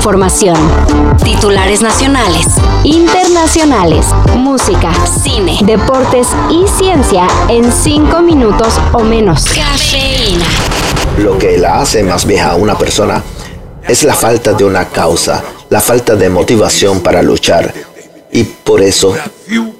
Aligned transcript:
información. 0.00 0.56
Titulares 1.22 1.82
nacionales, 1.82 2.46
internacionales, 2.84 4.06
música, 4.34 4.90
cine, 5.22 5.58
deportes 5.62 6.26
y 6.48 6.66
ciencia 6.78 7.26
en 7.50 7.70
cinco 7.70 8.22
minutos 8.22 8.72
o 8.94 9.00
menos. 9.00 9.44
Cafeína. 9.44 10.46
Lo 11.18 11.36
que 11.36 11.58
la 11.58 11.82
hace 11.82 12.02
más 12.02 12.24
vieja 12.24 12.52
a 12.52 12.54
una 12.54 12.78
persona 12.78 13.22
es 13.86 14.02
la 14.04 14.14
falta 14.14 14.54
de 14.54 14.64
una 14.64 14.88
causa, 14.88 15.44
la 15.68 15.82
falta 15.82 16.16
de 16.16 16.30
motivación 16.30 17.00
para 17.00 17.22
luchar. 17.22 17.70
Y 18.32 18.44
por 18.44 18.80
eso 18.80 19.14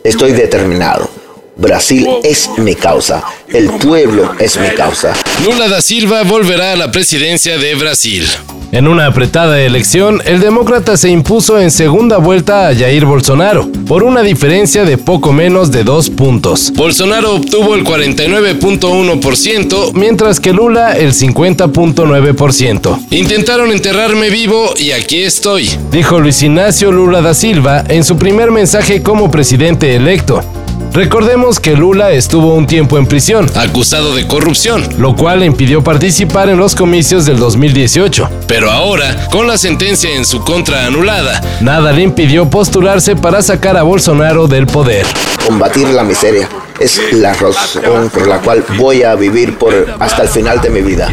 estoy 0.04 0.32
determinado. 0.32 1.08
Brasil 1.56 2.06
es 2.22 2.50
mi 2.58 2.74
causa, 2.74 3.24
el 3.48 3.70
pueblo 3.70 4.34
es 4.38 4.58
mi 4.58 4.68
causa. 4.68 5.14
Lula 5.46 5.66
da 5.68 5.80
Silva 5.80 6.24
volverá 6.24 6.72
a 6.72 6.76
la 6.76 6.90
presidencia 6.90 7.56
de 7.56 7.74
Brasil. 7.74 8.28
En 8.72 8.86
una 8.86 9.06
apretada 9.06 9.60
elección, 9.60 10.22
el 10.24 10.38
demócrata 10.38 10.96
se 10.96 11.10
impuso 11.10 11.58
en 11.58 11.72
segunda 11.72 12.18
vuelta 12.18 12.68
a 12.68 12.74
Jair 12.74 13.04
Bolsonaro, 13.04 13.68
por 13.88 14.04
una 14.04 14.22
diferencia 14.22 14.84
de 14.84 14.96
poco 14.96 15.32
menos 15.32 15.72
de 15.72 15.82
dos 15.82 16.08
puntos. 16.08 16.72
Bolsonaro 16.76 17.34
obtuvo 17.34 17.74
el 17.74 17.84
49.1%, 17.84 19.92
mientras 19.94 20.38
que 20.38 20.52
Lula 20.52 20.92
el 20.92 21.14
50.9%. 21.14 23.06
Intentaron 23.10 23.72
enterrarme 23.72 24.30
vivo 24.30 24.72
y 24.78 24.92
aquí 24.92 25.22
estoy, 25.22 25.68
dijo 25.90 26.20
Luis 26.20 26.40
Ignacio 26.40 26.92
Lula 26.92 27.22
da 27.22 27.34
Silva 27.34 27.82
en 27.88 28.04
su 28.04 28.18
primer 28.18 28.52
mensaje 28.52 29.02
como 29.02 29.32
presidente 29.32 29.96
electo. 29.96 30.44
Recordemos 30.92 31.60
que 31.60 31.76
Lula 31.76 32.10
estuvo 32.10 32.54
un 32.54 32.66
tiempo 32.66 32.98
en 32.98 33.06
prisión, 33.06 33.48
acusado 33.54 34.12
de 34.12 34.26
corrupción, 34.26 34.82
lo 34.98 35.14
cual 35.14 35.40
le 35.40 35.46
impidió 35.46 35.84
participar 35.84 36.48
en 36.48 36.58
los 36.58 36.74
comicios 36.74 37.26
del 37.26 37.38
2018. 37.38 38.28
Pero 38.48 38.59
ahora, 38.68 39.28
con 39.30 39.46
la 39.46 39.56
sentencia 39.56 40.10
en 40.10 40.24
su 40.24 40.42
contra 40.42 40.86
anulada, 40.86 41.40
nada 41.60 41.92
le 41.92 42.02
impidió 42.02 42.50
postularse 42.50 43.14
para 43.14 43.42
sacar 43.42 43.76
a 43.76 43.84
Bolsonaro 43.84 44.48
del 44.48 44.66
poder. 44.66 45.06
Combatir 45.46 45.86
la 45.90 46.02
miseria 46.02 46.48
es 46.80 47.00
la 47.12 47.32
razón 47.34 48.10
por 48.10 48.26
la 48.26 48.40
cual 48.40 48.64
voy 48.76 49.04
a 49.04 49.14
vivir 49.14 49.56
por 49.56 49.94
hasta 50.00 50.22
el 50.22 50.28
final 50.28 50.60
de 50.60 50.70
mi 50.70 50.80
vida 50.80 51.08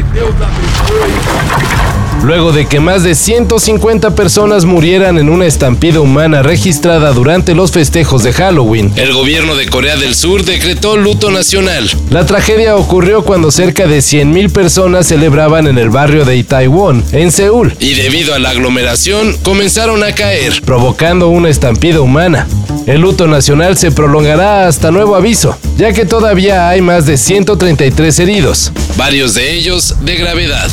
luego 2.24 2.52
de 2.52 2.66
que 2.66 2.80
más 2.80 3.04
de 3.04 3.16
150 3.16 4.16
personas 4.16 4.66
murieran 4.66 5.18
en 5.18 5.30
una 5.30 5.46
estampida 5.46 6.00
humana 6.00 6.44
registrada 6.44 7.12
durante 7.14 7.56
los 7.56 7.72
festejos 7.72 8.24
de 8.24 8.34
Halloween. 8.34 8.92
El 8.96 9.14
gobierno 9.14 9.56
de 9.56 9.68
Corea 9.68 9.96
del 9.98 10.16
Sur 10.16 10.44
decretó 10.44 10.98
luto 10.98 11.32
nacional. 11.32 11.90
La 12.10 12.26
tragedia 12.26 12.76
ocurrió 12.76 13.24
cuando 13.24 13.52
cerca 13.52 13.88
de 13.88 14.00
100.000 14.00 14.52
personas 14.52 15.08
celebraban 15.08 15.68
en 15.68 15.78
el 15.78 15.90
barrio 15.90 16.26
de 16.26 16.38
Itaewon, 16.38 17.04
en 17.12 17.32
Seúl. 17.32 17.76
Y 17.80 17.94
debido 17.94 18.34
a 18.34 18.40
la 18.40 18.50
aglomeración, 18.50 19.36
comenzaron 19.44 20.04
a 20.04 20.14
caer, 20.14 20.62
provocando 20.64 21.30
una 21.30 21.50
estampida 21.50 22.02
humana. 22.02 22.48
El 22.86 23.02
luto 23.02 23.28
nacional 23.28 23.78
se 23.78 23.92
prolongará 23.92 24.68
hasta 24.68 24.92
nuevo 24.92 25.16
aviso, 25.16 25.58
ya 25.78 25.92
que 25.92 26.06
todavía 26.06 26.70
hay 26.70 26.82
más 26.82 27.06
de 27.06 27.18
133 27.18 28.20
heridos, 28.20 28.72
varios 28.96 29.34
de 29.34 29.56
ellos 29.56 29.96
de 30.02 30.16
gravedad. 30.16 30.70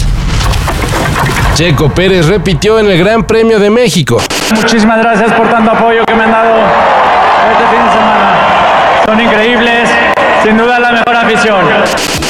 Checo 1.55 1.89
Pérez 1.89 2.27
repitió 2.27 2.81
en 2.81 2.91
el 2.91 2.99
Gran 2.99 3.25
Premio 3.25 3.61
de 3.61 3.71
México. 3.71 4.21
Muchísimas 4.57 4.99
gracias 4.99 5.33
por 5.35 5.49
tanto 5.49 5.71
apoyo 5.71 6.05
que 6.05 6.13
me 6.13 6.25
han 6.25 6.33
dado 6.33 6.53
este 7.53 7.65
fin 7.71 7.87
de 7.87 7.93
semana. 7.93 9.05
Son 9.07 9.21
increíbles, 9.21 9.89
sin 10.43 10.59
duda 10.59 10.81
la 10.81 10.91
mejor 10.91 11.15
afición. 11.15 11.65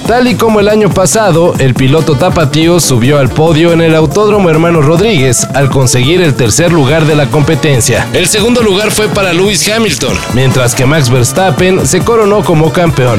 Tal 0.06 0.28
y 0.28 0.34
como 0.34 0.60
el 0.60 0.68
año 0.68 0.90
pasado, 0.90 1.54
el 1.58 1.72
piloto 1.72 2.16
tapatío 2.16 2.80
subió 2.80 3.18
al 3.18 3.30
podio 3.30 3.72
en 3.72 3.80
el 3.80 3.94
Autódromo 3.94 4.50
Hermanos 4.50 4.84
Rodríguez 4.84 5.48
al 5.54 5.70
conseguir 5.70 6.20
el 6.20 6.34
tercer 6.34 6.70
lugar 6.70 7.06
de 7.06 7.14
la 7.14 7.24
competencia. 7.26 8.06
El 8.12 8.26
segundo 8.26 8.60
lugar 8.60 8.90
fue 8.90 9.08
para 9.08 9.32
Lewis 9.32 9.66
Hamilton, 9.66 10.18
mientras 10.34 10.74
que 10.74 10.84
Max 10.84 11.08
Verstappen 11.08 11.86
se 11.86 12.00
coronó 12.00 12.44
como 12.44 12.70
campeón. 12.70 13.18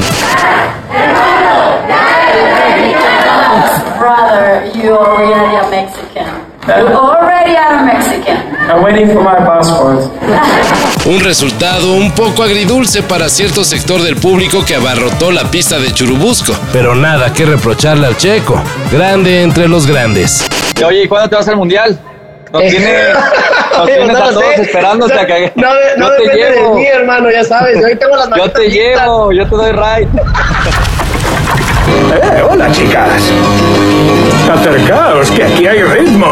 You 4.74 4.96
already 4.96 5.56
a 5.56 5.70
Mexican. 5.70 6.46
You 6.66 6.86
already 6.96 7.56
are 7.56 7.84
Mexican. 7.84 8.56
I'm 8.68 8.82
waiting 8.82 9.08
for 9.08 9.22
my 9.22 9.36
passport. 9.36 10.10
Un 11.06 11.20
resultado 11.20 11.92
un 11.92 12.10
poco 12.12 12.42
agridulce 12.42 13.02
para 13.02 13.28
cierto 13.28 13.62
sector 13.62 14.02
del 14.02 14.16
público 14.16 14.64
que 14.64 14.74
abarrotó 14.74 15.30
la 15.30 15.44
pista 15.44 15.78
de 15.78 15.92
Churubusco. 15.92 16.52
Pero 16.72 16.96
nada 16.96 17.32
que 17.32 17.46
reprocharle 17.46 18.06
al 18.06 18.16
checo. 18.16 18.60
Grande 18.90 19.42
entre 19.42 19.68
los 19.68 19.86
grandes. 19.86 20.44
Oye, 20.84 21.04
¿y 21.04 21.08
cuándo 21.08 21.28
te 21.30 21.36
vas 21.36 21.46
al 21.48 21.56
mundial? 21.56 21.96
Nos 22.52 22.62
eh, 22.62 22.68
tiene, 22.70 22.92
nos 23.76 23.86
tienes 23.86 24.16
a 24.16 24.28
todos 24.30 24.44
esperándote 24.58 25.14
a 25.14 25.26
que. 25.26 25.52
No, 25.54 25.68
no, 25.96 26.10
te 26.10 26.36
llevo. 26.36 26.74
de 26.74 26.80
mí, 26.80 26.86
hermano, 26.86 27.30
ya 27.30 27.44
sabes. 27.44 27.78
Yo 27.80 27.98
tengo 27.98 28.16
las 28.16 28.28
Yo 28.36 28.50
te 28.50 28.68
llevo, 28.68 29.32
yo 29.32 29.48
te 29.48 29.54
doy 29.54 29.72
ride. 29.72 30.08
Eh, 31.88 32.42
hola, 32.50 32.70
chicas. 32.72 33.22
Acercaos, 34.48 35.30
que 35.32 35.42
aquí 35.44 35.66
hay 35.66 35.82
ritmo. 35.82 36.26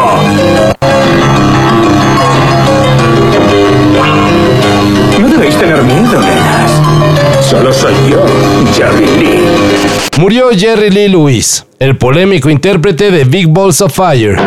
No 5.19 5.29
debéis 5.29 5.55
tener 5.55 5.83
miedo, 5.83 6.21
nenas. 6.21 6.81
Solo 7.41 7.73
soy 7.73 7.93
yo, 8.09 8.25
Jerry 8.75 9.05
Lee. 9.19 9.45
Murió 10.17 10.49
Jerry 10.57 10.89
Lee 10.89 11.09
Lewis, 11.09 11.65
el 11.79 11.97
polémico 11.97 12.49
intérprete 12.49 13.11
de 13.11 13.25
Big 13.25 13.47
Balls 13.47 13.81
of 13.81 13.93
Fire. 13.93 14.37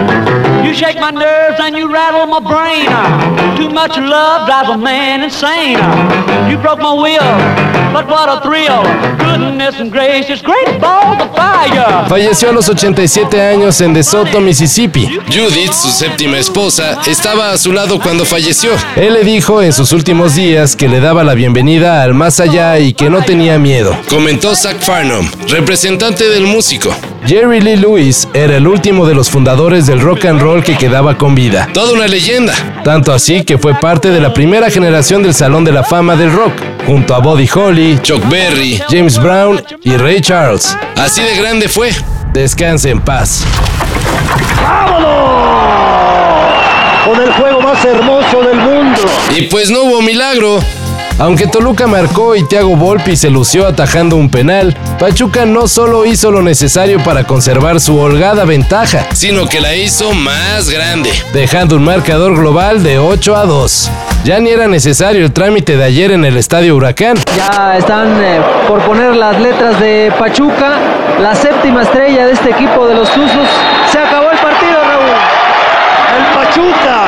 You 0.68 0.74
shake 0.74 1.00
my 1.00 1.10
nerves 1.10 1.58
and 1.60 1.74
you 1.78 1.90
rattle 1.90 2.26
my 2.26 2.40
brain. 2.40 3.56
Too 3.56 3.70
much 3.70 3.96
love 3.96 4.46
drives 4.46 4.68
a 4.68 4.76
man 4.76 5.22
insane. 5.22 5.78
You 6.50 6.58
broke 6.58 6.78
my 6.78 6.92
will. 6.92 7.78
Falleció 12.08 12.50
a 12.50 12.52
los 12.52 12.68
87 12.68 13.40
años 13.40 13.80
en 13.80 13.94
DeSoto, 13.94 14.40
Mississippi. 14.42 15.18
Judith, 15.28 15.72
su 15.72 15.90
séptima 15.90 16.36
esposa, 16.36 17.00
estaba 17.06 17.52
a 17.52 17.56
su 17.56 17.72
lado 17.72 17.98
cuando 17.98 18.26
falleció. 18.26 18.72
Él 18.94 19.14
le 19.14 19.24
dijo 19.24 19.62
en 19.62 19.72
sus 19.72 19.92
últimos 19.92 20.34
días 20.34 20.76
que 20.76 20.86
le 20.86 21.00
daba 21.00 21.24
la 21.24 21.32
bienvenida 21.32 22.02
al 22.02 22.12
más 22.12 22.40
allá 22.40 22.78
y 22.78 22.92
que 22.92 23.08
no 23.08 23.22
tenía 23.22 23.58
miedo. 23.58 23.96
Comentó 24.10 24.54
Zach 24.54 24.78
Farnham, 24.80 25.30
representante 25.48 26.28
del 26.28 26.46
músico. 26.46 26.94
Jerry 27.26 27.60
Lee 27.60 27.76
Lewis 27.76 28.28
era 28.32 28.56
el 28.56 28.66
último 28.66 29.06
de 29.06 29.14
los 29.14 29.28
fundadores 29.28 29.86
del 29.86 30.00
rock 30.00 30.26
and 30.26 30.40
roll 30.40 30.62
que 30.62 30.76
quedaba 30.76 31.18
con 31.18 31.34
vida. 31.34 31.68
Toda 31.74 31.92
una 31.92 32.06
leyenda. 32.06 32.54
Tanto 32.84 33.12
así 33.12 33.44
que 33.44 33.58
fue 33.58 33.74
parte 33.74 34.10
de 34.10 34.20
la 34.20 34.32
primera 34.32 34.70
generación 34.70 35.22
del 35.22 35.34
Salón 35.34 35.64
de 35.64 35.72
la 35.72 35.84
Fama 35.84 36.16
del 36.16 36.32
Rock, 36.32 36.54
junto 36.86 37.14
a 37.14 37.18
Buddy 37.18 37.48
Holly, 37.52 37.98
Chuck 38.02 38.26
Berry, 38.28 38.80
James 38.88 39.20
Brown 39.20 39.62
y 39.82 39.96
Ray 39.96 40.20
Charles. 40.20 40.76
Así 40.96 41.22
de 41.22 41.36
grande 41.36 41.68
fue. 41.68 41.90
Descanse 42.32 42.90
en 42.90 43.00
paz. 43.00 43.44
¡Vámonos! 44.62 45.08
Con 47.04 47.20
el 47.20 47.32
juego 47.32 47.60
más 47.60 47.84
hermoso 47.84 48.42
del 48.42 48.56
mundo. 48.56 49.00
Y 49.36 49.42
pues 49.42 49.70
no 49.70 49.82
hubo 49.82 50.02
milagro. 50.02 50.60
Aunque 51.18 51.48
Toluca 51.48 51.86
marcó 51.88 52.36
y 52.36 52.44
Thiago 52.44 52.76
Volpi 52.76 53.16
se 53.16 53.28
lució 53.28 53.66
atajando 53.66 54.14
un 54.14 54.30
penal, 54.30 54.76
Pachuca 55.00 55.46
no 55.46 55.66
solo 55.66 56.06
hizo 56.06 56.30
lo 56.30 56.42
necesario 56.42 57.02
para 57.02 57.24
conservar 57.24 57.80
su 57.80 57.98
holgada 57.98 58.44
ventaja, 58.44 59.06
sino 59.14 59.48
que 59.48 59.60
la 59.60 59.74
hizo 59.74 60.12
más 60.12 60.70
grande, 60.70 61.10
dejando 61.32 61.74
un 61.74 61.84
marcador 61.84 62.36
global 62.36 62.84
de 62.84 62.98
8 63.00 63.36
a 63.36 63.46
2. 63.46 63.90
Ya 64.24 64.38
ni 64.38 64.50
era 64.50 64.68
necesario 64.68 65.24
el 65.24 65.32
trámite 65.32 65.76
de 65.76 65.84
ayer 65.84 66.12
en 66.12 66.24
el 66.24 66.36
Estadio 66.36 66.76
Huracán. 66.76 67.16
Ya 67.36 67.76
están 67.76 68.22
eh, 68.22 68.40
por 68.68 68.80
poner 68.82 69.16
las 69.16 69.40
letras 69.40 69.80
de 69.80 70.12
Pachuca, 70.18 70.78
la 71.20 71.34
séptima 71.34 71.82
estrella 71.82 72.26
de 72.26 72.32
este 72.32 72.50
equipo 72.50 72.86
de 72.86 72.94
los 72.94 73.10
Tuzos. 73.10 73.48
Se 73.90 73.98
acabó 73.98 74.30
el 74.30 74.38
partido, 74.38 74.78
Raúl. 74.82 75.16
El 76.16 76.24
Pachuca. 76.36 77.06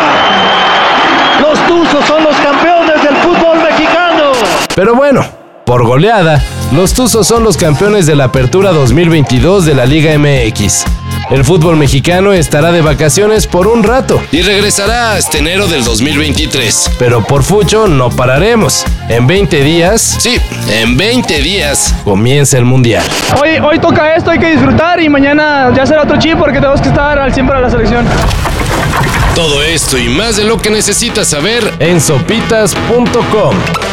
Los 1.41 1.59
Tuzos 1.67 2.05
son 2.07 2.25
los 2.25 2.37
campeones 2.37 3.03
del 3.03 3.17
fútbol 3.17 3.59
mexicano. 3.63 4.33
Pero 4.81 4.95
bueno, 4.95 5.23
por 5.67 5.85
goleada, 5.85 6.43
los 6.73 6.95
Tuzos 6.95 7.27
son 7.27 7.45
los 7.45 7.59
campeones 7.59 8.07
de 8.07 8.17
la 8.17 8.25
Apertura 8.25 8.73
2022 8.73 9.67
de 9.67 9.75
la 9.75 9.85
Liga 9.85 10.19
MX. 10.19 10.87
El 11.29 11.45
fútbol 11.45 11.77
mexicano 11.77 12.33
estará 12.33 12.73
de 12.73 12.81
vacaciones 12.81 13.47
por 13.47 13.67
un 13.67 13.83
rato. 13.83 14.23
Y 14.33 14.41
regresará 14.41 15.13
hasta 15.17 15.37
enero 15.37 15.67
del 15.69 15.85
2023. 15.85 16.93
Pero 16.99 17.23
por 17.23 17.43
Fucho 17.43 17.89
no 17.89 18.09
pararemos. 18.09 18.87
En 19.11 19.27
20 19.27 19.63
días. 19.65 20.01
Sí, 20.19 20.41
en 20.71 20.97
20 20.97 21.43
días. 21.43 21.95
Comienza 22.03 22.57
el 22.57 22.65
Mundial. 22.65 23.05
Hoy, 23.39 23.59
hoy 23.59 23.79
toca 23.81 24.15
esto, 24.15 24.31
hay 24.31 24.39
que 24.39 24.53
disfrutar 24.53 24.99
y 24.99 25.11
mañana 25.11 25.75
ya 25.77 25.85
será 25.85 26.05
otro 26.05 26.19
chip 26.19 26.39
porque 26.39 26.59
tenemos 26.59 26.81
que 26.81 26.89
estar 26.89 27.19
al 27.19 27.35
100 27.35 27.47
para 27.47 27.61
la 27.61 27.69
selección. 27.69 28.07
Todo 29.35 29.63
esto 29.63 29.99
y 29.99 30.09
más 30.09 30.37
de 30.37 30.45
lo 30.45 30.57
que 30.57 30.71
necesitas 30.71 31.29
saber 31.29 31.71
en 31.81 32.01
sopitas.com. 32.01 33.55